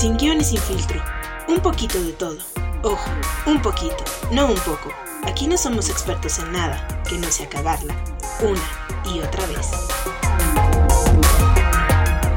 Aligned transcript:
sin 0.00 0.16
guion 0.16 0.40
y 0.40 0.44
sin 0.44 0.58
filtro. 0.58 0.98
Un 1.46 1.60
poquito 1.60 2.02
de 2.02 2.12
todo. 2.12 2.38
Ojo, 2.82 3.10
un 3.44 3.60
poquito, 3.60 4.02
no 4.32 4.46
un 4.46 4.58
poco. 4.60 4.90
Aquí 5.26 5.46
no 5.46 5.58
somos 5.58 5.90
expertos 5.90 6.38
en 6.38 6.52
nada, 6.52 6.88
que 7.06 7.18
no 7.18 7.30
sea 7.30 7.46
cagarla, 7.46 7.94
una 8.40 9.12
y 9.14 9.20
otra 9.20 9.44
vez. 9.48 9.68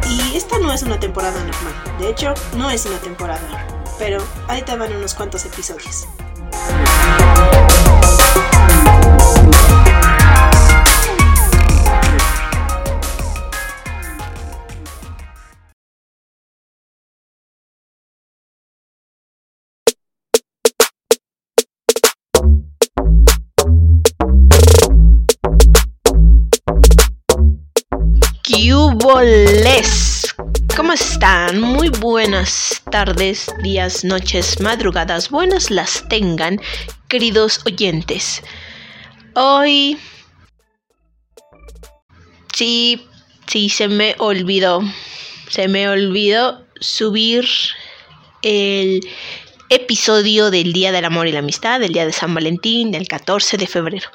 Y 0.10 0.36
esta 0.36 0.60
no 0.60 0.74
es 0.74 0.84
una 0.84 1.00
temporada 1.00 1.42
normal, 1.42 1.74
de 2.00 2.10
hecho, 2.10 2.34
no 2.58 2.70
es 2.70 2.86
una 2.86 2.98
temporada, 2.98 3.66
pero 3.98 4.22
ahí 4.50 4.62
te 4.64 4.76
van 4.76 4.94
unos 4.94 5.14
cuantos 5.14 5.46
episodios. 5.46 6.06
Les 29.12 30.34
¿Cómo 30.78 30.94
están? 30.94 31.60
Muy 31.60 31.90
buenas 31.90 32.82
tardes, 32.90 33.54
días, 33.62 34.06
noches, 34.06 34.62
madrugadas. 34.62 35.30
Buenas 35.30 35.70
las 35.70 36.08
tengan, 36.08 36.62
queridos 37.10 37.60
oyentes. 37.66 38.42
Hoy... 39.36 39.98
Sí, 42.54 43.06
sí, 43.46 43.68
se 43.68 43.90
me 43.90 44.16
olvidó. 44.20 44.82
Se 45.50 45.68
me 45.68 45.90
olvidó 45.90 46.66
subir 46.80 47.46
el 48.42 49.02
episodio 49.68 50.50
del 50.50 50.72
Día 50.72 50.94
del 50.94 51.06
Amor 51.06 51.28
y 51.28 51.34
la 51.34 51.40
Amistad, 51.40 51.82
del 51.82 51.92
Día 51.92 52.06
de 52.06 52.14
San 52.14 52.34
Valentín, 52.34 52.92
del 52.92 53.10
14 53.10 53.58
de 53.58 53.68
febrero. 53.68 54.10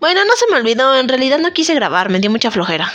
Bueno, 0.00 0.24
no 0.26 0.36
se 0.36 0.46
me 0.50 0.58
olvidó, 0.58 0.94
en 0.96 1.08
realidad 1.08 1.38
no 1.38 1.54
quise 1.54 1.74
grabar, 1.74 2.10
me 2.10 2.20
dio 2.20 2.30
mucha 2.30 2.50
flojera. 2.50 2.92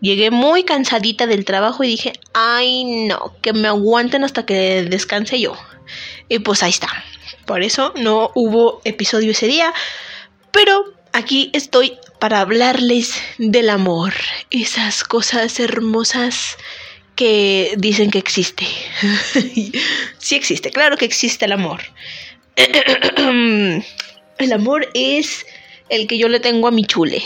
Llegué 0.00 0.30
muy 0.30 0.62
cansadita 0.62 1.26
del 1.26 1.44
trabajo 1.44 1.82
y 1.82 1.88
dije, 1.88 2.12
ay 2.32 2.84
no, 3.06 3.34
que 3.42 3.52
me 3.52 3.68
aguanten 3.68 4.24
hasta 4.24 4.46
que 4.46 4.84
descanse 4.84 5.40
yo. 5.40 5.54
Y 6.28 6.38
pues 6.40 6.62
ahí 6.62 6.70
está. 6.70 6.88
Por 7.46 7.62
eso 7.62 7.92
no 7.96 8.30
hubo 8.34 8.80
episodio 8.84 9.32
ese 9.32 9.46
día. 9.46 9.72
Pero 10.52 10.84
aquí 11.12 11.50
estoy 11.52 11.98
para 12.18 12.40
hablarles 12.40 13.14
del 13.38 13.70
amor. 13.70 14.14
Esas 14.50 15.04
cosas 15.04 15.58
hermosas 15.58 16.56
que 17.16 17.74
dicen 17.76 18.10
que 18.10 18.18
existe. 18.18 18.66
sí 20.18 20.36
existe, 20.36 20.70
claro 20.70 20.96
que 20.96 21.04
existe 21.04 21.46
el 21.46 21.52
amor. 21.52 21.80
el 22.56 24.52
amor 24.52 24.88
es 24.94 25.44
el 25.88 26.06
que 26.06 26.18
yo 26.18 26.28
le 26.28 26.38
tengo 26.38 26.68
a 26.68 26.70
mi 26.70 26.84
chule. 26.84 27.22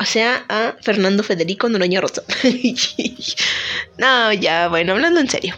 O 0.00 0.04
sea, 0.04 0.44
a 0.48 0.74
Fernando 0.82 1.22
Federico 1.22 1.68
Noroña 1.68 2.00
Rosa. 2.00 2.22
no, 3.98 4.32
ya, 4.32 4.68
bueno, 4.68 4.92
hablando 4.92 5.20
en 5.20 5.30
serio. 5.30 5.54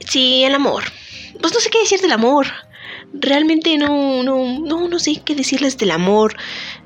Sí, 0.00 0.44
el 0.44 0.54
amor. 0.54 0.84
Pues 1.40 1.52
no 1.52 1.60
sé 1.60 1.70
qué 1.70 1.78
decir 1.80 2.00
del 2.00 2.12
amor. 2.12 2.46
Realmente 3.12 3.76
no, 3.78 4.22
no, 4.22 4.60
no, 4.60 4.88
no 4.88 4.98
sé 4.98 5.22
qué 5.24 5.34
decirles 5.34 5.78
del 5.78 5.92
amor. 5.92 6.36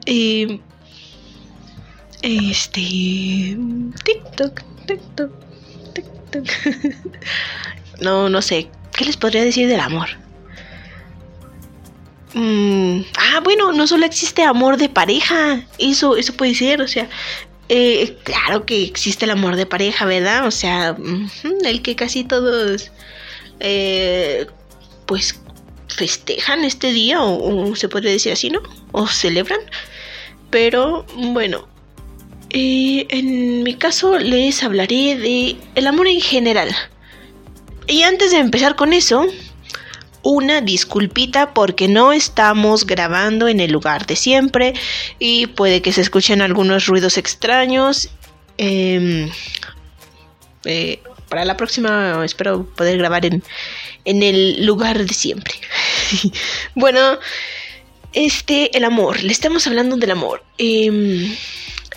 Eh, 0.05 0.61
este. 2.23 3.57
TikTok, 4.05 4.63
TikTok, 4.87 5.33
TikTok. 5.95 6.47
no, 8.01 8.29
no 8.29 8.43
sé. 8.43 8.69
¿Qué 8.97 9.05
les 9.05 9.17
podría 9.17 9.45
decir 9.45 9.69
del 9.69 9.81
amor? 9.81 10.09
Mm, 12.39 13.01
ah, 13.19 13.41
bueno, 13.43 13.73
no 13.73 13.89
solo 13.89 14.07
existe 14.07 14.45
amor 14.45 14.77
de 14.77 14.89
pareja, 14.89 15.67
eso, 15.79 16.17
eso 16.17 16.35
puede 16.35 16.55
ser, 16.55 16.81
o 16.81 16.87
sea, 16.87 17.09
eh, 17.69 18.17
claro 18.23 18.65
que 18.65 18.85
existe 18.85 19.25
el 19.25 19.33
amor 19.33 19.57
de 19.57 19.67
pareja, 19.67 20.05
¿verdad? 20.05 20.47
O 20.47 20.53
sea, 20.53 20.97
el 21.65 21.83
que 21.83 21.97
casi 21.97 22.23
todos, 22.23 22.93
eh, 23.59 24.47
pues, 25.07 25.41
festejan 25.89 26.65
este 26.65 26.93
día, 26.93 27.21
o, 27.21 27.75
se 27.75 27.89
podría 27.89 28.13
decir 28.13 28.31
así, 28.33 28.51
¿no? 28.51 28.63
O 28.93 29.09
celebran. 29.09 29.59
Pero, 30.51 31.07
bueno, 31.17 31.67
eh, 32.51 33.07
en 33.11 33.65
mi 33.65 33.75
caso 33.75 34.17
les 34.17 34.63
hablaré 34.63 35.17
de 35.17 35.57
el 35.75 35.87
amor 35.89 36.07
en 36.07 36.21
general. 36.21 36.69
Y 37.89 38.03
antes 38.03 38.31
de 38.31 38.39
empezar 38.39 38.77
con 38.77 38.93
eso, 38.93 39.27
una 40.29 40.61
disculpita 40.61 41.55
porque 41.55 41.89
no 41.89 42.13
estamos 42.13 42.85
grabando 42.85 43.49
en 43.49 43.61
el 43.61 43.73
lugar 43.73 44.07
de 44.07 44.15
siempre 44.15 44.75
y 45.19 45.47
puede 45.47 45.81
que 45.81 45.91
se 45.91 46.03
escuchen 46.03 46.43
algunos 46.43 46.87
ruidos 46.87 47.17
extraños. 47.17 48.11
Em, 48.59 49.31
eh, 50.67 51.01
para 51.31 51.47
la 51.47 51.57
próxima 51.57 52.23
espero 52.27 52.67
poder 52.77 52.99
grabar 52.99 53.25
en, 53.25 53.43
en 54.05 54.23
el 54.23 54.67
lugar 54.67 55.03
de 55.03 55.15
siempre. 55.15 55.55
bueno, 56.75 57.19
este, 58.13 58.77
el 58.77 58.85
amor, 58.85 59.23
le 59.23 59.33
estamos 59.33 59.67
hablando 59.67 59.97
del 59.97 60.11
amor. 60.11 60.45
Em, 60.59 61.35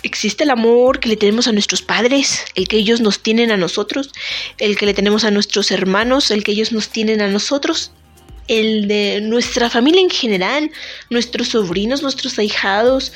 existe 0.02 0.44
el 0.44 0.50
amor 0.50 1.00
que 1.00 1.10
le 1.10 1.16
tenemos 1.16 1.48
a 1.48 1.52
nuestros 1.52 1.82
padres, 1.82 2.46
el 2.54 2.66
que 2.66 2.78
ellos 2.78 3.02
nos 3.02 3.22
tienen 3.22 3.50
a 3.50 3.58
nosotros, 3.58 4.10
el 4.56 4.78
que 4.78 4.86
le 4.86 4.94
tenemos 4.94 5.24
a 5.24 5.30
nuestros 5.30 5.70
hermanos, 5.70 6.30
el 6.30 6.42
que 6.44 6.52
ellos 6.52 6.72
nos 6.72 6.88
tienen 6.88 7.20
a 7.20 7.28
nosotros 7.28 7.92
el 8.48 8.88
de 8.88 9.20
nuestra 9.22 9.70
familia 9.70 10.00
en 10.00 10.10
general, 10.10 10.70
nuestros 11.10 11.48
sobrinos, 11.48 12.02
nuestros 12.02 12.38
ahijados, 12.38 13.12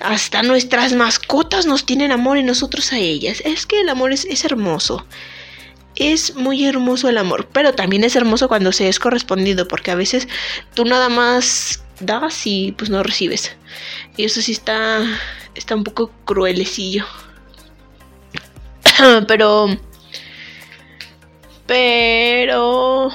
hasta 0.00 0.42
nuestras 0.42 0.92
mascotas 0.94 1.66
nos 1.66 1.84
tienen 1.84 2.10
amor 2.10 2.38
y 2.38 2.42
nosotros 2.42 2.92
a 2.92 2.98
ellas. 2.98 3.42
Es 3.44 3.66
que 3.66 3.80
el 3.80 3.88
amor 3.88 4.12
es, 4.12 4.44
hermoso. 4.44 5.06
Es 5.96 6.34
muy 6.34 6.64
hermoso 6.64 7.08
el 7.08 7.18
amor, 7.18 7.48
pero 7.52 7.74
también 7.74 8.04
es 8.04 8.16
hermoso 8.16 8.48
cuando 8.48 8.72
se 8.72 8.88
es 8.88 8.98
correspondido, 8.98 9.68
porque 9.68 9.90
a 9.90 9.96
veces 9.96 10.28
tú 10.74 10.84
nada 10.84 11.08
más 11.08 11.82
das 12.00 12.46
y 12.46 12.72
pues 12.72 12.88
no 12.88 13.02
recibes. 13.02 13.52
Y 14.16 14.24
eso 14.24 14.40
sí 14.40 14.52
está, 14.52 15.04
está 15.54 15.74
un 15.74 15.84
poco 15.84 16.10
cruelecillo. 16.24 17.04
pero... 19.28 19.68
Pero... 21.66 23.12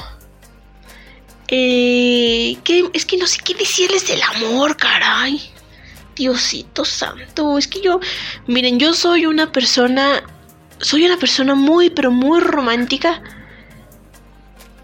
Eh, 1.57 2.57
es 2.91 3.05
que 3.05 3.17
no 3.17 3.25
sé 3.27 3.39
qué 3.41 3.53
decirles 3.53 4.05
del 4.07 4.21
amor, 4.21 4.75
caray. 4.75 5.41
Diosito 6.13 6.83
santo, 6.83 7.57
es 7.57 7.67
que 7.67 7.81
yo, 7.81 8.01
miren, 8.45 8.77
yo 8.77 8.93
soy 8.93 9.25
una 9.25 9.53
persona, 9.53 10.23
soy 10.79 11.05
una 11.05 11.17
persona 11.17 11.55
muy, 11.55 11.89
pero 11.89 12.11
muy 12.11 12.41
romántica, 12.41 13.21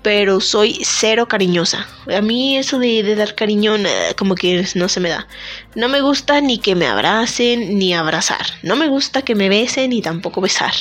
pero 0.02 0.40
soy 0.40 0.80
cero 0.84 1.28
cariñosa. 1.28 1.88
A 2.10 2.22
mí 2.22 2.58
eso 2.58 2.80
de, 2.80 3.16
dar 3.16 3.36
cariño 3.36 3.76
como 4.18 4.36
que 4.36 4.66
no 4.76 4.88
se 4.88 5.00
me 5.02 5.10
da. 5.10 5.28
No 5.76 5.90
me 5.90 6.00
gusta 6.00 6.40
ni 6.40 6.58
que 6.58 6.76
me 6.76 6.88
abracen 6.88 7.78
ni 7.78 7.94
abrazar. 7.94 8.46
No 8.64 8.78
me 8.78 8.88
gusta 8.88 9.24
que 9.24 9.36
me 9.36 9.50
besen 9.50 9.90
ni 9.90 10.02
tampoco 10.02 10.40
besar. 10.40 10.74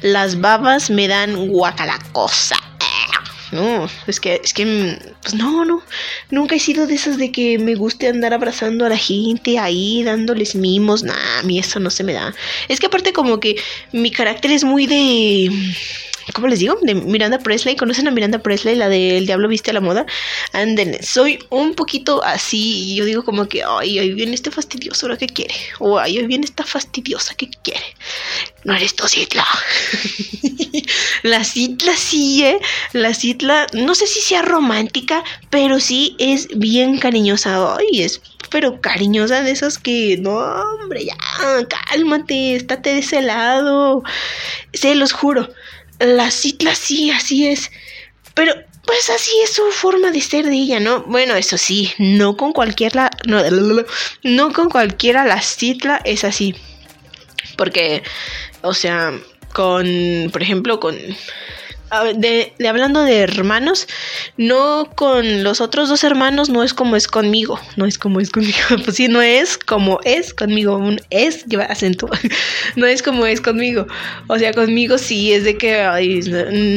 Las 0.00 0.40
babas 0.40 0.88
me 0.88 1.06
dan 1.06 1.48
guacalacosa. 1.48 2.67
No, 3.50 3.88
es 4.06 4.20
que, 4.20 4.40
es 4.44 4.52
que, 4.52 4.98
pues 5.22 5.34
no, 5.34 5.64
no, 5.64 5.82
nunca 6.30 6.54
he 6.54 6.60
sido 6.60 6.86
de 6.86 6.94
esas 6.94 7.16
de 7.16 7.32
que 7.32 7.58
me 7.58 7.74
guste 7.74 8.08
andar 8.08 8.34
abrazando 8.34 8.84
a 8.84 8.90
la 8.90 8.96
gente 8.98 9.58
ahí, 9.58 10.02
dándoles 10.02 10.54
mimos, 10.54 11.02
nah, 11.02 11.38
a 11.38 11.42
mí 11.44 11.58
eso 11.58 11.80
no 11.80 11.88
se 11.88 12.04
me 12.04 12.12
da. 12.12 12.34
Es 12.68 12.78
que 12.78 12.86
aparte 12.86 13.12
como 13.12 13.40
que 13.40 13.56
mi 13.92 14.10
carácter 14.10 14.50
es 14.50 14.64
muy 14.64 14.86
de, 14.86 15.50
¿cómo 16.32 16.48
les 16.48 16.58
digo? 16.58 16.76
De 16.82 16.94
Miranda 16.94 17.38
Presley. 17.38 17.76
¿Conocen 17.76 18.08
a 18.08 18.10
Miranda 18.10 18.38
Presley, 18.38 18.76
la 18.76 18.88
de 18.88 19.18
El 19.18 19.26
Diablo 19.26 19.48
Viste 19.48 19.70
a 19.70 19.74
la 19.74 19.80
Moda? 19.80 20.06
Anden, 20.52 21.02
soy 21.02 21.38
un 21.50 21.74
poquito 21.74 22.22
así 22.24 22.92
y 22.92 22.96
yo 22.96 23.04
digo 23.04 23.24
como 23.24 23.48
que, 23.48 23.62
ay, 23.64 23.98
hoy 23.98 24.14
viene 24.14 24.34
este 24.34 24.50
fastidioso, 24.50 25.06
¿ahora 25.06 25.18
qué 25.18 25.26
quiere? 25.26 25.54
O 25.78 25.98
ay, 25.98 26.18
hoy 26.18 26.26
viene 26.26 26.44
esta 26.44 26.64
fastidiosa, 26.64 27.34
¿qué 27.34 27.48
quiere? 27.62 27.84
No 28.64 28.74
eres 28.74 28.94
tú, 28.94 29.06
Citla. 29.08 29.46
la 31.22 31.44
Citla 31.44 31.96
sí, 31.96 32.44
¿eh? 32.44 32.58
La 32.92 33.14
Citla, 33.14 33.66
no 33.72 33.94
sé 33.94 34.06
si 34.06 34.20
sea 34.20 34.42
romántica, 34.42 35.24
pero 35.50 35.80
sí 35.80 36.16
es 36.18 36.48
bien 36.56 36.98
cariñosa. 36.98 37.76
Ay, 37.76 38.02
es 38.02 38.20
pero 38.50 38.80
cariñosa 38.80 39.42
de 39.42 39.50
esas 39.50 39.78
que, 39.78 40.16
no, 40.18 40.30
hombre, 40.30 41.04
ya, 41.04 41.16
cálmate, 41.68 42.56
estate 42.56 42.94
de 42.94 42.98
ese 43.00 43.22
lado. 43.22 44.02
Se 44.72 44.94
los 44.94 45.12
juro 45.12 45.48
la 45.98 46.30
Citla 46.30 46.74
sí, 46.74 47.10
así 47.10 47.48
es. 47.48 47.70
Pero 48.34 48.54
pues 48.84 49.10
así 49.10 49.32
es 49.44 49.52
su 49.52 49.70
forma 49.70 50.10
de 50.10 50.20
ser 50.20 50.46
de 50.46 50.54
ella, 50.54 50.80
¿no? 50.80 51.02
Bueno, 51.02 51.34
eso 51.34 51.58
sí, 51.58 51.92
no 51.98 52.36
con 52.36 52.52
cualquiera, 52.52 53.10
no, 53.26 53.42
no 54.22 54.52
con 54.52 54.70
cualquiera 54.70 55.26
la 55.26 55.42
Citla 55.42 56.00
es 56.04 56.24
así. 56.24 56.54
Porque, 57.56 58.02
o 58.62 58.72
sea, 58.72 59.12
con, 59.52 60.30
por 60.32 60.42
ejemplo, 60.42 60.80
con, 60.80 60.96
de, 62.16 62.52
hablando 62.66 63.02
de 63.02 63.18
hermanos, 63.20 63.86
no 64.36 64.90
con 64.94 65.42
los 65.42 65.60
otros 65.60 65.88
dos 65.88 66.04
hermanos, 66.04 66.48
no 66.48 66.62
es 66.62 66.74
como 66.74 66.96
es 66.96 67.06
conmigo, 67.08 67.58
no 67.76 67.86
es 67.86 67.98
como 67.98 68.20
es 68.20 68.30
conmigo, 68.30 68.58
pues 68.84 68.96
sí, 68.96 69.08
no 69.08 69.22
es 69.22 69.58
como 69.58 70.00
es 70.04 70.34
conmigo, 70.34 70.76
un 70.76 71.00
es 71.10 71.44
lleva 71.46 71.64
acento, 71.64 72.08
no 72.76 72.86
es 72.86 73.02
como 73.02 73.26
es 73.26 73.40
conmigo, 73.40 73.86
o 74.26 74.38
sea, 74.38 74.52
conmigo 74.52 74.98
sí 74.98 75.32
es 75.32 75.44
de 75.44 75.56
que 75.56 75.76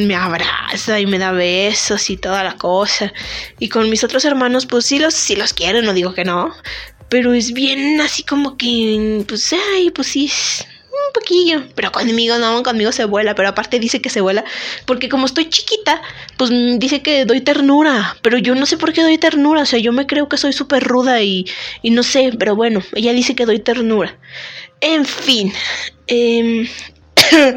me 0.06 0.14
abraza 0.14 1.00
y 1.00 1.06
me 1.06 1.18
da 1.18 1.32
besos 1.32 2.10
y 2.10 2.16
toda 2.16 2.44
la 2.44 2.56
cosa, 2.56 3.12
y 3.58 3.68
con 3.68 3.90
mis 3.90 4.04
otros 4.04 4.24
hermanos, 4.24 4.66
pues 4.66 4.86
sí 4.86 4.98
los, 4.98 5.14
sí 5.14 5.36
los 5.36 5.52
quiero, 5.52 5.82
no 5.82 5.92
digo 5.92 6.14
que 6.14 6.24
no, 6.24 6.54
pero 7.08 7.34
es 7.34 7.52
bien 7.52 8.00
así 8.00 8.22
como 8.22 8.56
que, 8.56 9.22
pues, 9.28 9.52
ay, 9.52 9.90
pues 9.90 10.08
sí, 10.08 10.30
un 11.06 11.12
poquillo, 11.12 11.62
pero 11.74 11.92
conmigo 11.92 12.38
no, 12.38 12.62
conmigo 12.62 12.92
se 12.92 13.04
vuela, 13.04 13.34
pero 13.34 13.48
aparte 13.48 13.78
dice 13.78 14.00
que 14.00 14.10
se 14.10 14.20
vuela, 14.20 14.44
porque 14.86 15.08
como 15.08 15.26
estoy 15.26 15.48
chiquita, 15.48 16.00
pues 16.36 16.50
dice 16.78 17.02
que 17.02 17.24
doy 17.24 17.40
ternura, 17.40 18.16
pero 18.22 18.38
yo 18.38 18.54
no 18.54 18.66
sé 18.66 18.76
por 18.76 18.92
qué 18.92 19.02
doy 19.02 19.18
ternura, 19.18 19.62
o 19.62 19.66
sea, 19.66 19.78
yo 19.78 19.92
me 19.92 20.06
creo 20.06 20.28
que 20.28 20.36
soy 20.36 20.52
súper 20.52 20.84
ruda 20.84 21.22
y, 21.22 21.46
y, 21.82 21.90
no 21.90 22.02
sé, 22.02 22.32
pero 22.38 22.56
bueno, 22.56 22.82
ella 22.94 23.12
dice 23.12 23.34
que 23.34 23.46
doy 23.46 23.58
ternura. 23.58 24.18
En 24.80 25.04
fin, 25.04 25.52
em, 26.06 26.66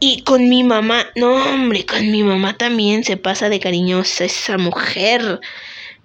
y 0.00 0.22
con 0.22 0.48
mi 0.48 0.62
mamá, 0.62 1.06
no 1.16 1.34
hombre, 1.34 1.86
con 1.86 2.10
mi 2.10 2.22
mamá 2.22 2.56
también 2.56 3.04
se 3.04 3.16
pasa 3.16 3.48
de 3.48 3.60
cariñosa 3.60 4.24
esa 4.24 4.58
mujer. 4.58 5.40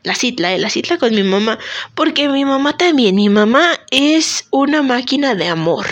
La 0.03 0.15
citla, 0.15 0.57
la 0.57 0.69
citla 0.69 0.97
con 0.97 1.13
mi 1.13 1.23
mamá, 1.23 1.59
porque 1.93 2.29
mi 2.29 2.45
mamá 2.45 2.77
también, 2.77 3.15
mi 3.15 3.27
mamá 3.27 3.79
es 3.91 4.47
una 4.49 4.81
máquina 4.81 5.35
de 5.35 5.47
amor. 5.47 5.87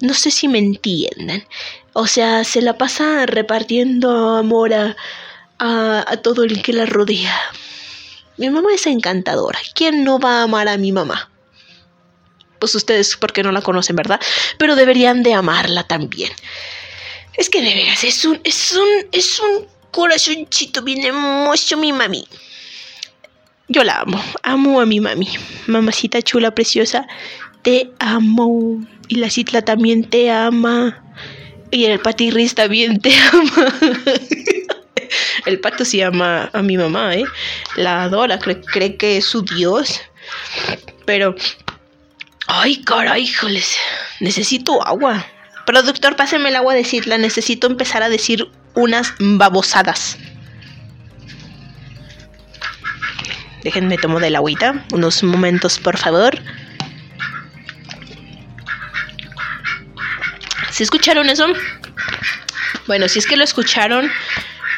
No 0.00 0.14
sé 0.14 0.30
si 0.30 0.48
me 0.48 0.58
entiendan. 0.58 1.44
O 1.92 2.06
sea, 2.06 2.44
se 2.44 2.62
la 2.62 2.78
pasa 2.78 3.26
repartiendo 3.26 4.36
amor 4.36 4.72
a, 4.72 4.96
a, 5.58 6.16
todo 6.22 6.44
el 6.44 6.62
que 6.62 6.72
la 6.72 6.86
rodea. 6.86 7.36
Mi 8.36 8.50
mamá 8.50 8.68
es 8.74 8.86
encantadora. 8.86 9.58
¿Quién 9.74 10.04
no 10.04 10.18
va 10.18 10.40
a 10.40 10.42
amar 10.44 10.68
a 10.68 10.78
mi 10.78 10.92
mamá? 10.92 11.30
Pues 12.60 12.74
ustedes 12.74 13.16
porque 13.16 13.42
no 13.42 13.52
la 13.52 13.62
conocen, 13.62 13.96
¿verdad? 13.96 14.20
Pero 14.58 14.76
deberían 14.76 15.22
de 15.22 15.34
amarla 15.34 15.84
también. 15.84 16.30
Es 17.34 17.50
que 17.50 17.62
de 17.62 17.74
veras, 17.74 18.02
es 18.04 18.24
un, 18.24 18.40
es 18.44 18.72
un, 18.72 18.88
es 19.12 19.40
un 19.40 19.66
corazoncito 19.90 20.82
bien 20.82 21.04
hermoso 21.04 21.76
mi 21.76 21.92
mami. 21.92 22.26
Yo 23.68 23.84
la 23.84 24.00
amo, 24.00 24.22
amo 24.42 24.80
a 24.80 24.86
mi 24.86 25.00
mami. 25.00 25.28
Mamacita 25.66 26.22
chula, 26.22 26.54
preciosa, 26.54 27.06
te 27.62 27.90
amo. 27.98 28.80
Y 29.08 29.16
la 29.16 29.30
Citla 29.30 29.62
también 29.62 30.04
te 30.04 30.30
ama. 30.30 31.02
Y 31.70 31.84
el 31.84 32.00
patirris 32.00 32.54
también 32.54 33.00
te 33.00 33.14
ama. 33.32 33.74
el 35.46 35.60
pato 35.60 35.84
sí 35.84 36.02
ama 36.02 36.50
a 36.52 36.62
mi 36.62 36.76
mamá, 36.76 37.14
¿eh? 37.14 37.24
La 37.76 38.04
adora, 38.04 38.38
cree, 38.38 38.96
que 38.96 39.18
es 39.18 39.26
su 39.26 39.42
dios. 39.42 40.00
Pero... 41.04 41.34
Ay, 42.46 42.82
caray, 42.82 43.24
híjoles. 43.24 43.76
Necesito 44.20 44.86
agua. 44.86 45.26
Productor, 45.66 46.16
páseme 46.16 46.48
el 46.48 46.56
agua 46.56 46.72
de 46.72 46.84
Citla. 46.84 47.18
Necesito 47.18 47.66
empezar 47.66 48.02
a 48.02 48.08
decir 48.08 48.48
unas 48.74 49.12
babosadas. 49.18 50.16
Déjenme 53.62 53.98
tomo 53.98 54.20
de 54.20 54.30
la 54.30 54.38
agüita. 54.38 54.86
Unos 54.92 55.22
momentos, 55.22 55.78
por 55.78 55.98
favor. 55.98 56.40
¿Sí 60.78 60.84
escucharon 60.84 61.28
eso? 61.28 61.44
Bueno, 62.86 63.08
si 63.08 63.18
es 63.18 63.26
que 63.26 63.36
lo 63.36 63.42
escucharon, 63.42 64.12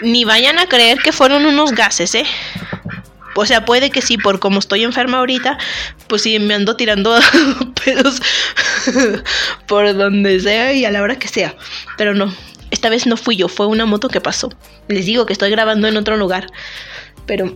ni 0.00 0.24
vayan 0.24 0.58
a 0.58 0.64
creer 0.64 0.98
que 1.00 1.12
fueron 1.12 1.44
unos 1.44 1.72
gases, 1.72 2.14
¿eh? 2.14 2.24
O 3.36 3.44
sea, 3.44 3.66
puede 3.66 3.90
que 3.90 4.00
sí, 4.00 4.16
por 4.16 4.40
como 4.40 4.60
estoy 4.60 4.82
enferma 4.82 5.18
ahorita, 5.18 5.58
pues 6.08 6.22
sí, 6.22 6.38
me 6.38 6.54
ando 6.54 6.74
tirando 6.74 7.20
pedos 7.84 8.22
por 9.66 9.94
donde 9.94 10.40
sea 10.40 10.72
y 10.72 10.86
a 10.86 10.90
la 10.90 11.02
hora 11.02 11.18
que 11.18 11.28
sea. 11.28 11.54
Pero 11.98 12.14
no, 12.14 12.34
esta 12.70 12.88
vez 12.88 13.06
no 13.06 13.18
fui 13.18 13.36
yo, 13.36 13.48
fue 13.48 13.66
una 13.66 13.84
moto 13.84 14.08
que 14.08 14.22
pasó. 14.22 14.48
Les 14.88 15.04
digo 15.04 15.26
que 15.26 15.34
estoy 15.34 15.50
grabando 15.50 15.86
en 15.86 15.98
otro 15.98 16.16
lugar. 16.16 16.46
Pero... 17.26 17.54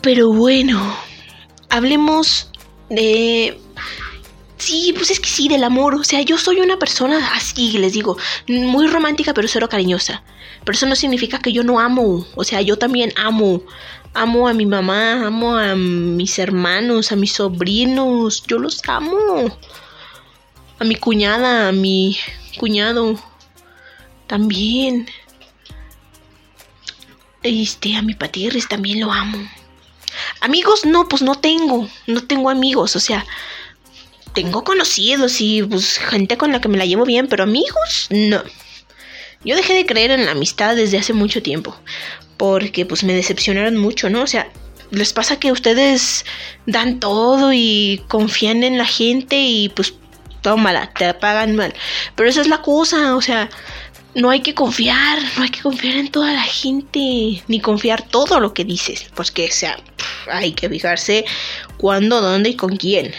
Pero 0.00 0.32
bueno, 0.32 0.96
hablemos 1.70 2.52
de 2.88 3.58
Sí, 4.60 4.92
pues 4.94 5.10
es 5.10 5.20
que 5.20 5.28
sí, 5.28 5.48
del 5.48 5.64
amor. 5.64 5.94
O 5.94 6.04
sea, 6.04 6.20
yo 6.20 6.36
soy 6.36 6.60
una 6.60 6.78
persona 6.78 7.32
así, 7.34 7.78
les 7.78 7.94
digo, 7.94 8.18
muy 8.46 8.88
romántica, 8.88 9.32
pero 9.32 9.48
cero 9.48 9.70
cariñosa. 9.70 10.22
Pero 10.62 10.76
eso 10.76 10.84
no 10.84 10.94
significa 10.94 11.38
que 11.38 11.54
yo 11.54 11.64
no 11.64 11.80
amo. 11.80 12.26
O 12.34 12.44
sea, 12.44 12.60
yo 12.60 12.76
también 12.76 13.10
amo. 13.16 13.62
Amo 14.12 14.48
a 14.48 14.52
mi 14.52 14.66
mamá, 14.66 15.26
amo 15.26 15.56
a 15.56 15.74
mis 15.74 16.38
hermanos, 16.38 17.10
a 17.10 17.16
mis 17.16 17.32
sobrinos. 17.32 18.44
Yo 18.46 18.58
los 18.58 18.82
amo. 18.86 19.58
A 20.78 20.84
mi 20.84 20.94
cuñada, 20.96 21.68
a 21.68 21.72
mi 21.72 22.18
cuñado. 22.58 23.18
También. 24.26 25.08
Este, 27.42 27.96
a 27.96 28.02
mi 28.02 28.12
patirres 28.12 28.68
también 28.68 29.00
lo 29.00 29.10
amo. 29.10 29.38
Amigos, 30.42 30.84
no, 30.84 31.08
pues 31.08 31.22
no 31.22 31.36
tengo. 31.36 31.88
No 32.06 32.22
tengo 32.24 32.50
amigos, 32.50 32.94
o 32.94 33.00
sea 33.00 33.24
tengo 34.32 34.64
conocidos 34.64 35.40
y 35.40 35.62
pues 35.62 35.98
gente 35.98 36.36
con 36.36 36.52
la 36.52 36.60
que 36.60 36.68
me 36.68 36.78
la 36.78 36.86
llevo 36.86 37.04
bien, 37.04 37.28
pero 37.28 37.44
amigos, 37.44 38.08
no. 38.10 38.42
Yo 39.44 39.56
dejé 39.56 39.74
de 39.74 39.86
creer 39.86 40.10
en 40.10 40.26
la 40.26 40.32
amistad 40.32 40.76
desde 40.76 40.98
hace 40.98 41.12
mucho 41.12 41.42
tiempo, 41.42 41.74
porque 42.36 42.84
pues 42.84 43.04
me 43.04 43.14
decepcionaron 43.14 43.76
mucho, 43.76 44.10
¿no? 44.10 44.22
O 44.22 44.26
sea, 44.26 44.50
les 44.90 45.12
pasa 45.12 45.38
que 45.38 45.52
ustedes 45.52 46.24
dan 46.66 47.00
todo 47.00 47.52
y 47.52 48.02
confían 48.08 48.62
en 48.64 48.76
la 48.76 48.84
gente 48.84 49.36
y 49.40 49.70
pues 49.70 49.94
tómala, 50.42 50.92
te 50.92 51.12
pagan 51.14 51.56
mal. 51.56 51.74
Pero 52.16 52.28
esa 52.28 52.42
es 52.42 52.48
la 52.48 52.60
cosa, 52.60 53.16
o 53.16 53.22
sea, 53.22 53.48
no 54.14 54.30
hay 54.30 54.40
que 54.40 54.54
confiar, 54.54 55.18
no 55.36 55.44
hay 55.44 55.50
que 55.50 55.62
confiar 55.62 55.96
en 55.96 56.10
toda 56.10 56.32
la 56.32 56.42
gente, 56.42 57.42
ni 57.46 57.60
confiar 57.60 58.06
todo 58.06 58.40
lo 58.40 58.52
que 58.52 58.64
dices, 58.64 59.10
pues 59.14 59.30
que, 59.30 59.46
o 59.46 59.52
sea, 59.52 59.78
hay 60.30 60.52
que 60.52 60.68
fijarse 60.68 61.24
cuándo, 61.78 62.20
dónde 62.20 62.50
y 62.50 62.56
con 62.56 62.76
quién 62.76 63.14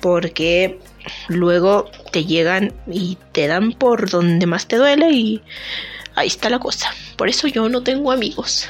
porque 0.00 0.78
luego 1.28 1.90
te 2.12 2.24
llegan 2.24 2.72
y 2.90 3.18
te 3.32 3.46
dan 3.46 3.72
por 3.72 4.10
donde 4.10 4.46
más 4.46 4.66
te 4.66 4.76
duele 4.76 5.10
y 5.10 5.42
ahí 6.14 6.28
está 6.28 6.50
la 6.50 6.58
cosa. 6.58 6.94
Por 7.16 7.28
eso 7.28 7.48
yo 7.48 7.68
no 7.68 7.82
tengo 7.82 8.12
amigos. 8.12 8.68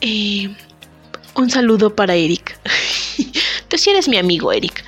Eh, 0.00 0.54
un 1.34 1.50
saludo 1.50 1.94
para 1.94 2.14
Eric. 2.14 2.58
Tú 3.68 3.78
sí 3.78 3.90
eres 3.90 4.08
mi 4.08 4.18
amigo, 4.18 4.52
Eric. 4.52 4.84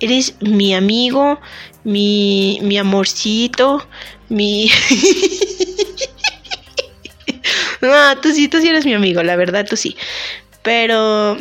Eres 0.00 0.34
mi 0.40 0.74
amigo, 0.74 1.40
mi, 1.84 2.58
mi 2.62 2.76
amorcito, 2.76 3.86
mi... 4.28 4.70
no, 7.80 8.20
tú 8.20 8.30
sí, 8.32 8.48
tú 8.48 8.60
sí 8.60 8.68
eres 8.68 8.84
mi 8.84 8.92
amigo, 8.92 9.22
la 9.22 9.36
verdad, 9.36 9.66
tú 9.66 9.74
sí. 9.74 9.96
Pero 10.62 11.38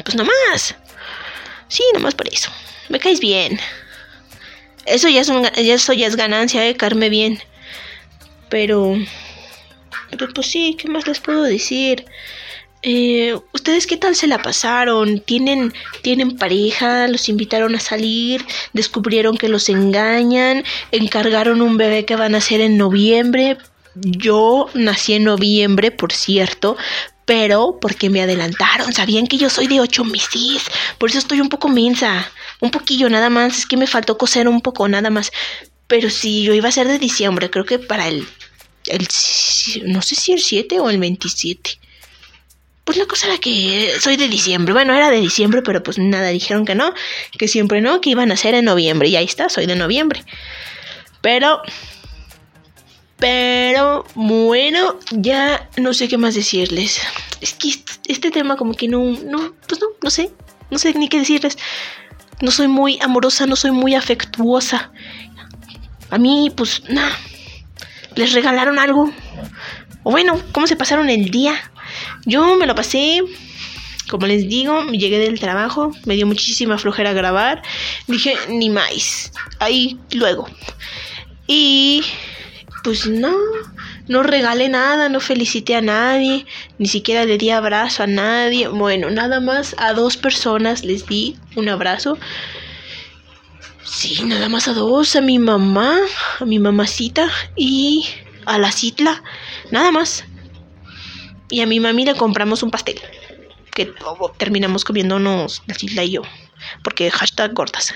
Mm, 0.00 0.02
pues 0.04 0.16
nomás. 0.16 0.74
Sí, 1.68 1.82
nomás 1.94 2.14
por 2.14 2.28
eso. 2.28 2.50
Me 2.88 2.98
caes 2.98 3.20
bien. 3.20 3.60
Eso 4.86 5.08
ya 5.08 5.20
es, 5.20 5.28
un, 5.28 5.46
eso 5.56 5.92
ya 5.92 6.06
es 6.06 6.16
ganancia, 6.16 6.66
eh, 6.66 6.76
caerme 6.76 7.08
bien. 7.08 7.38
Pero... 8.48 8.96
Pero 10.10 10.32
pues 10.34 10.48
sí, 10.48 10.76
¿qué 10.76 10.88
más 10.88 11.06
les 11.06 11.20
puedo 11.20 11.42
decir? 11.42 12.04
Eh, 12.82 13.38
¿Ustedes 13.52 13.86
qué 13.86 13.96
tal 13.96 14.16
se 14.16 14.26
la 14.26 14.42
pasaron? 14.42 15.20
¿Tienen, 15.20 15.72
¿Tienen 16.02 16.36
pareja? 16.36 17.06
¿Los 17.06 17.28
invitaron 17.28 17.76
a 17.76 17.80
salir? 17.80 18.44
¿Descubrieron 18.72 19.36
que 19.36 19.48
los 19.48 19.68
engañan? 19.68 20.64
¿Encargaron 20.90 21.62
un 21.62 21.76
bebé 21.76 22.04
que 22.06 22.16
van 22.16 22.34
a 22.34 22.38
hacer 22.38 22.60
en 22.60 22.76
noviembre? 22.76 23.58
Yo 24.02 24.68
nací 24.74 25.14
en 25.14 25.24
noviembre, 25.24 25.90
por 25.90 26.12
cierto, 26.12 26.76
pero 27.24 27.78
porque 27.80 28.10
me 28.10 28.22
adelantaron, 28.22 28.92
sabían 28.92 29.26
que 29.26 29.38
yo 29.38 29.50
soy 29.50 29.66
de 29.66 29.80
ocho 29.80 30.04
meses, 30.04 30.64
por 30.98 31.10
eso 31.10 31.18
estoy 31.18 31.40
un 31.40 31.48
poco 31.48 31.68
mensa, 31.68 32.30
un 32.60 32.70
poquillo 32.70 33.08
nada 33.08 33.30
más, 33.30 33.58
es 33.58 33.66
que 33.66 33.76
me 33.76 33.86
faltó 33.86 34.18
coser 34.18 34.48
un 34.48 34.60
poco 34.60 34.88
nada 34.88 35.10
más, 35.10 35.30
pero 35.86 36.10
si 36.10 36.42
yo 36.42 36.54
iba 36.54 36.68
a 36.68 36.72
ser 36.72 36.88
de 36.88 36.98
diciembre, 36.98 37.50
creo 37.50 37.64
que 37.64 37.78
para 37.78 38.08
el, 38.08 38.26
el 38.86 39.06
no 39.86 40.02
sé 40.02 40.14
si 40.14 40.32
el 40.32 40.40
7 40.40 40.80
o 40.80 40.90
el 40.90 40.98
27. 40.98 41.78
Pues 42.84 42.96
la 42.96 43.06
cosa 43.06 43.26
era 43.26 43.38
que 43.38 43.92
soy 44.00 44.16
de 44.16 44.28
diciembre. 44.28 44.72
Bueno, 44.72 44.94
era 44.94 45.10
de 45.10 45.20
diciembre, 45.20 45.62
pero 45.62 45.82
pues 45.82 45.98
nada, 45.98 46.28
dijeron 46.28 46.64
que 46.64 46.74
no, 46.74 46.92
que 47.38 47.46
siempre 47.46 47.80
no, 47.80 48.00
que 48.00 48.10
iban 48.10 48.32
a 48.32 48.36
ser 48.36 48.54
en 48.54 48.64
noviembre. 48.64 49.08
Y 49.08 49.16
ahí 49.16 49.24
está, 49.24 49.48
soy 49.48 49.66
de 49.66 49.76
noviembre. 49.76 50.24
Pero 51.20 51.60
pero 53.20 54.04
bueno, 54.14 54.96
ya 55.12 55.68
no 55.76 55.92
sé 55.94 56.08
qué 56.08 56.16
más 56.16 56.34
decirles. 56.34 57.00
Es 57.40 57.52
que 57.52 57.74
este 58.08 58.30
tema 58.30 58.56
como 58.56 58.74
que 58.74 58.88
no, 58.88 59.04
no, 59.04 59.54
pues 59.68 59.80
no, 59.80 59.88
no 60.02 60.10
sé, 60.10 60.30
no 60.70 60.78
sé 60.78 60.94
ni 60.94 61.08
qué 61.08 61.18
decirles. 61.18 61.58
No 62.40 62.50
soy 62.50 62.68
muy 62.68 62.98
amorosa, 63.00 63.46
no 63.46 63.54
soy 63.56 63.70
muy 63.70 63.94
afectuosa. 63.94 64.90
A 66.08 66.18
mí, 66.18 66.50
pues, 66.56 66.82
nada. 66.88 67.14
Les 68.16 68.32
regalaron 68.32 68.78
algo. 68.78 69.12
O 70.02 70.10
bueno, 70.10 70.40
¿cómo 70.52 70.66
se 70.66 70.76
pasaron 70.76 71.10
el 71.10 71.30
día? 71.30 71.54
Yo 72.24 72.56
me 72.56 72.66
lo 72.66 72.74
pasé, 72.74 73.20
como 74.08 74.26
les 74.26 74.48
digo, 74.48 74.86
llegué 74.86 75.18
del 75.18 75.38
trabajo, 75.38 75.92
me 76.06 76.14
dio 76.14 76.26
muchísima 76.26 76.78
flojera 76.78 77.12
grabar. 77.12 77.62
Dije, 78.06 78.34
ni 78.48 78.70
más, 78.70 79.32
ahí 79.58 79.98
luego. 80.12 80.48
Y 81.46 82.02
pues 82.82 83.06
no, 83.06 83.36
no 84.08 84.22
regalé 84.22 84.68
nada, 84.68 85.08
no 85.08 85.20
felicité 85.20 85.76
a 85.76 85.80
nadie, 85.80 86.46
ni 86.78 86.86
siquiera 86.86 87.24
le 87.24 87.38
di 87.38 87.50
abrazo 87.50 88.02
a 88.02 88.06
nadie. 88.06 88.68
Bueno, 88.68 89.10
nada 89.10 89.40
más 89.40 89.74
a 89.78 89.92
dos 89.92 90.16
personas 90.16 90.84
les 90.84 91.06
di 91.06 91.36
un 91.56 91.68
abrazo. 91.68 92.18
Sí, 93.84 94.22
nada 94.24 94.48
más 94.48 94.68
a 94.68 94.72
dos, 94.72 95.16
a 95.16 95.20
mi 95.20 95.38
mamá, 95.38 95.98
a 96.38 96.44
mi 96.44 96.58
mamacita 96.58 97.28
y 97.56 98.06
a 98.46 98.58
la 98.58 98.72
Citla, 98.72 99.22
nada 99.70 99.90
más. 99.90 100.24
Y 101.50 101.60
a 101.60 101.66
mi 101.66 101.80
mami 101.80 102.04
le 102.04 102.14
compramos 102.14 102.62
un 102.62 102.70
pastel. 102.70 103.00
Que 103.74 103.92
terminamos 104.38 104.84
comiéndonos 104.84 105.62
la 105.66 105.74
Citla 105.74 106.04
y 106.04 106.12
yo. 106.12 106.22
Porque 106.82 107.10
hashtag 107.10 107.52
gordas. 107.52 107.94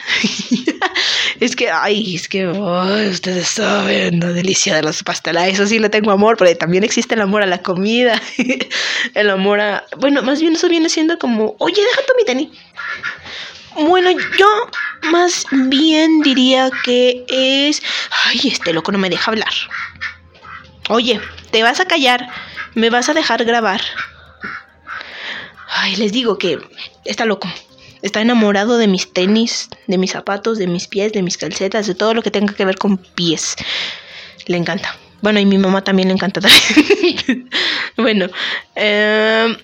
es 1.40 1.56
que, 1.56 1.70
ay, 1.70 2.14
es 2.14 2.28
que 2.28 2.46
ustedes 2.46 3.48
saben 3.48 4.20
la 4.20 4.28
delicia 4.28 4.74
de 4.74 4.82
los 4.82 5.02
pasteles. 5.02 5.54
Eso 5.54 5.66
sí 5.66 5.78
le 5.78 5.88
tengo 5.88 6.10
amor, 6.10 6.36
pero 6.36 6.54
también 6.56 6.84
existe 6.84 7.14
el 7.14 7.20
amor 7.20 7.42
a 7.42 7.46
la 7.46 7.58
comida. 7.58 8.20
el 9.14 9.30
amor 9.30 9.60
a. 9.60 9.84
Bueno, 9.98 10.22
más 10.22 10.40
bien 10.40 10.54
eso 10.54 10.68
viene 10.68 10.88
siendo 10.88 11.18
como, 11.18 11.56
oye, 11.58 11.82
deja 11.82 12.06
tu 12.06 12.14
mi 12.16 12.24
tenis. 12.24 12.48
Bueno, 13.76 14.10
yo 14.38 14.46
más 15.10 15.46
bien 15.50 16.20
diría 16.20 16.70
que 16.84 17.24
es. 17.28 17.82
Ay, 18.26 18.40
este 18.44 18.72
loco 18.72 18.92
no 18.92 18.98
me 18.98 19.10
deja 19.10 19.30
hablar. 19.30 19.52
Oye, 20.88 21.20
te 21.50 21.62
vas 21.62 21.80
a 21.80 21.86
callar. 21.86 22.28
Me 22.74 22.90
vas 22.90 23.08
a 23.08 23.14
dejar 23.14 23.44
grabar. 23.44 23.80
Ay, 25.68 25.96
les 25.96 26.12
digo 26.12 26.38
que 26.38 26.58
está 27.04 27.24
loco. 27.24 27.48
Está 28.04 28.20
enamorado 28.20 28.76
de 28.76 28.86
mis 28.86 29.10
tenis, 29.14 29.70
de 29.86 29.96
mis 29.96 30.10
zapatos, 30.10 30.58
de 30.58 30.66
mis 30.66 30.86
pies, 30.86 31.14
de 31.14 31.22
mis 31.22 31.38
calcetas, 31.38 31.86
de 31.86 31.94
todo 31.94 32.12
lo 32.12 32.20
que 32.20 32.30
tenga 32.30 32.52
que 32.52 32.66
ver 32.66 32.76
con 32.76 32.98
pies. 32.98 33.56
Le 34.44 34.58
encanta. 34.58 34.94
Bueno, 35.22 35.40
y 35.40 35.46
mi 35.46 35.56
mamá 35.56 35.82
también 35.82 36.08
le 36.08 36.14
encanta 36.14 36.42
bueno, 37.96 38.26
eh, 38.76 39.56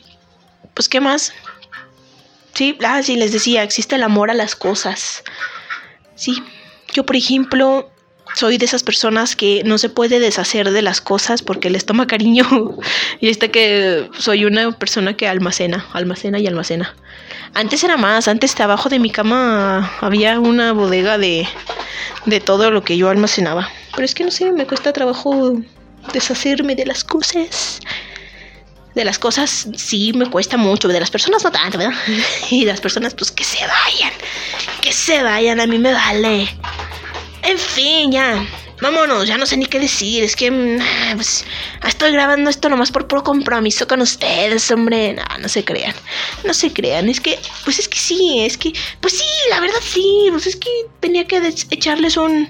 pues 0.73 0.88
¿qué 0.88 1.02
más? 1.02 1.35
Sí, 2.54 2.78
ah, 2.82 3.02
sí, 3.02 3.16
les 3.16 3.32
decía, 3.32 3.62
existe 3.62 3.97
el 3.97 4.02
amor 4.04 4.30
a 4.30 4.35
las 4.35 4.56
cosas. 4.56 5.23
Sí, 6.14 6.42
yo 6.94 7.04
por 7.04 7.16
ejemplo 7.16 7.90
soy 8.40 8.56
de 8.56 8.64
esas 8.64 8.82
personas 8.82 9.37
que 9.37 9.62
no 9.66 9.76
se 9.76 9.90
puede 9.90 10.18
deshacer 10.18 10.70
de 10.70 10.80
las 10.80 11.02
cosas 11.02 11.42
porque 11.42 11.68
les 11.68 11.85
toma 11.85 12.06
cariño. 12.06 12.47
y 13.20 13.28
este 13.28 13.50
que 13.50 14.09
soy 14.18 14.47
una 14.47 14.73
persona 14.73 15.14
que 15.14 15.28
almacena, 15.28 15.87
almacena 15.92 16.38
y 16.38 16.47
almacena. 16.47 16.94
Antes 17.52 17.85
era 17.85 17.99
más, 17.99 18.28
antes 18.28 18.59
abajo 18.59 18.88
de 18.88 18.99
mi 18.99 19.11
cama 19.11 19.92
había 20.00 20.40
una 20.40 20.73
bodega 20.73 21.18
de, 21.18 21.47
de 22.25 22.40
todo 22.40 22.70
lo 22.70 22.82
que 22.82 22.97
yo 22.97 23.11
almacenaba. 23.11 23.68
Pero 23.92 24.06
es 24.06 24.14
que 24.14 24.25
no 24.25 24.30
sé, 24.30 24.50
me 24.52 24.66
cuesta 24.66 24.90
trabajo 24.94 25.52
deshacerme 26.14 26.75
de 26.75 26.87
las 26.87 27.04
cosas. 27.04 27.80
De 28.94 29.04
las 29.04 29.18
cosas 29.18 29.68
sí 29.76 30.14
me 30.14 30.30
cuesta 30.30 30.56
mucho, 30.56 30.88
de 30.88 30.99
las 30.99 31.11
personas 31.11 31.44
no 31.44 31.50
tanto, 31.50 31.76
¿verdad? 31.76 31.94
Y 32.50 32.64
las 32.64 32.80
personas 32.80 33.12
pues 33.12 33.30
que 33.30 33.44
se 33.44 33.59
vayan, 33.59 34.12
que 34.80 34.94
se 34.94 35.23
vayan, 35.23 35.61
a 35.61 35.66
mí 35.66 35.78
me 35.78 35.92
vale. 35.92 36.49
En 37.42 37.59
fin, 37.59 38.12
ya. 38.12 38.47
Vámonos, 38.80 39.28
ya 39.28 39.37
no 39.37 39.44
sé 39.44 39.59
ni 39.59 39.66
qué 39.66 39.78
decir. 39.78 40.25
Es 40.25 40.35
que 40.35 40.50
mm, 40.50 41.14
pues, 41.16 41.44
estoy 41.87 42.12
grabando 42.12 42.49
esto 42.49 42.68
nomás 42.68 42.90
por 42.90 43.06
puro 43.06 43.23
compromiso 43.23 43.87
con 43.87 44.00
ustedes, 44.00 44.70
hombre. 44.70 45.14
No, 45.14 45.23
no 45.38 45.49
se 45.49 45.64
crean. 45.64 45.94
No 46.44 46.54
se 46.54 46.73
crean. 46.73 47.09
Es 47.09 47.20
que, 47.20 47.38
pues 47.64 47.78
es 47.78 47.88
que 47.88 47.99
sí, 47.99 48.40
es 48.40 48.56
que, 48.56 48.73
pues 49.00 49.18
sí, 49.18 49.25
la 49.50 49.61
verdad 49.61 49.80
sí. 49.82 50.28
Pues 50.30 50.47
es 50.47 50.56
que 50.56 50.70
tenía 51.00 51.26
que 51.26 51.37
echarles 51.70 52.16
un, 52.16 52.49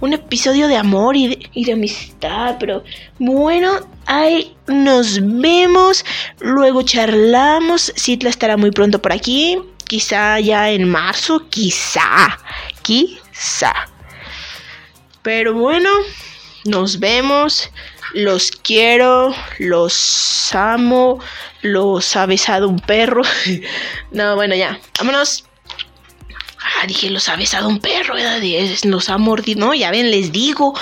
un 0.00 0.12
episodio 0.12 0.68
de 0.68 0.76
amor 0.76 1.16
y 1.16 1.28
de, 1.28 1.50
y 1.54 1.64
de 1.64 1.72
amistad. 1.72 2.56
Pero 2.60 2.84
bueno, 3.18 3.80
ahí 4.04 4.54
nos 4.66 5.18
vemos. 5.22 6.04
Luego 6.40 6.82
charlamos. 6.82 7.94
Citla 7.96 8.28
estará 8.28 8.58
muy 8.58 8.72
pronto 8.72 9.00
por 9.00 9.12
aquí. 9.12 9.58
Quizá 9.86 10.38
ya 10.38 10.70
en 10.70 10.86
marzo. 10.86 11.48
Quizá. 11.48 12.38
Quizá. 12.82 13.72
Pero 15.26 15.54
bueno, 15.54 15.90
nos 16.66 17.00
vemos. 17.00 17.72
Los 18.14 18.52
quiero, 18.52 19.34
los 19.58 20.54
amo, 20.54 21.18
los 21.62 22.14
ha 22.14 22.26
besado 22.26 22.68
un 22.68 22.78
perro. 22.78 23.22
no, 24.12 24.36
bueno, 24.36 24.54
ya, 24.54 24.78
vámonos. 24.96 25.44
Ah, 26.60 26.86
dije, 26.86 27.10
los 27.10 27.28
ha 27.28 27.34
besado 27.34 27.66
un 27.66 27.80
perro. 27.80 28.14
Los 28.84 29.10
ha 29.10 29.18
mordido. 29.18 29.58
No, 29.66 29.74
ya 29.74 29.90
ven, 29.90 30.12
les 30.12 30.30
digo. 30.30 30.78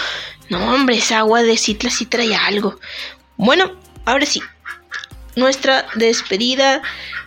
No, 0.51 0.75
hombre, 0.75 0.99
esa 0.99 1.21
agua 1.21 1.43
de 1.43 1.57
citla 1.57 1.89
sí 1.89 2.05
trae 2.05 2.37
algo. 2.37 2.79
Bueno, 3.39 3.73
ahora 4.05 4.27
sí. 4.27 4.43
Nuestra 5.37 5.87
despedida. 5.95 6.83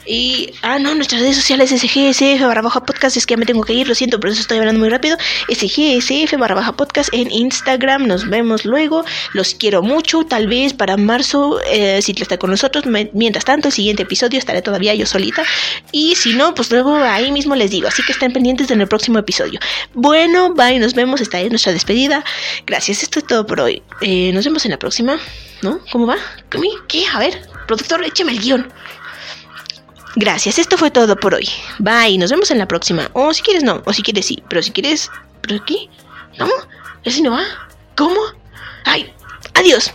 Y, 0.08 0.54
ah, 0.62 0.80
no, 0.80 0.96
nuestras 0.96 1.22
redes 1.22 1.36
sociales 1.36 1.70
SGSF 1.70 2.42
barra 2.42 2.62
baja 2.62 2.86
podcast. 2.86 3.18
Es 3.18 3.26
que 3.26 3.34
ya 3.34 3.38
me 3.38 3.46
tengo 3.46 3.64
que 3.64 3.74
ir, 3.74 3.88
lo 3.88 3.96
siento, 3.96 4.20
por 4.20 4.30
eso 4.30 4.40
estoy 4.40 4.58
hablando 4.58 4.80
muy 4.80 4.90
rápido. 4.90 5.18
SGSF 5.50 6.38
barra 6.38 6.56
baja 6.56 6.72
podcast 6.78 7.10
en 7.14 7.30
Instagram. 7.30 8.08
Nos 8.08 8.30
vemos 8.30 8.64
luego. 8.64 9.04
Los 9.34 9.54
quiero 9.54 9.82
mucho. 9.84 10.24
Tal 10.24 10.48
vez 10.48 10.74
para 10.74 10.96
marzo, 10.96 11.60
eh, 11.70 12.02
si 12.02 12.14
está 12.18 12.38
con 12.38 12.50
nosotros. 12.50 12.86
mientras 13.14 13.44
tanto, 13.44 13.68
el 13.68 13.74
siguiente 13.74 14.04
episodio 14.04 14.40
estaré 14.40 14.62
todavía 14.62 14.96
yo 14.96 15.06
solita. 15.06 15.44
Y 15.92 16.16
si 16.16 16.34
no, 16.34 16.56
pues 16.56 16.72
luego 16.72 16.96
ahí 16.96 17.32
mismo 17.32 17.56
les 17.56 17.72
digo. 17.72 17.90
Así 17.90 18.02
que 18.04 18.14
estén 18.14 18.32
pendientes 18.32 18.72
en 18.72 18.80
el 18.80 18.88
próximo 18.88 19.20
episodio. 19.20 19.60
Bueno, 19.94 20.54
bye, 20.54 20.80
nos 20.80 20.94
vemos. 20.94 21.20
Esta 21.20 21.42
es 21.42 21.50
nuestra 21.50 21.74
despedida. 21.74 22.24
Gracias, 22.66 23.04
esto 23.04 23.20
es 23.20 23.28
todo 23.28 23.46
por 23.46 23.60
hoy. 23.60 23.84
Eh, 24.00 24.32
nos 24.34 24.46
vemos 24.46 24.64
en 24.64 24.72
la 24.72 24.80
próxima. 24.80 25.20
¿No? 25.62 25.80
¿Cómo 25.92 26.06
va? 26.06 26.18
¿Qué? 26.88 27.04
A 27.12 27.20
ver, 27.20 27.42
productor, 27.68 28.04
écheme 28.04 28.32
el 28.32 28.40
guion. 28.40 28.74
Gracias, 30.16 30.58
esto 30.58 30.78
fue 30.78 30.90
todo 30.90 31.16
por 31.16 31.36
hoy. 31.36 31.48
Bye, 31.78 32.18
nos 32.18 32.32
vemos 32.32 32.50
en 32.50 32.58
la 32.58 32.68
próxima. 32.68 33.10
O 33.14 33.34
si 33.34 33.44
quieres 33.44 33.64
no, 33.64 33.84
o 33.86 33.94
si 33.94 34.02
quieres 34.02 34.26
sí, 34.26 34.44
pero 34.50 34.64
si 34.64 34.72
quieres... 34.72 35.12
¿Pero 35.42 35.64
qué? 35.64 35.88
¿No? 36.40 36.48
¿Ese 37.04 37.22
no 37.22 37.32
va? 37.32 37.44
¿Cómo? 37.96 38.20
Ay, 38.86 39.14
adiós. 39.54 39.94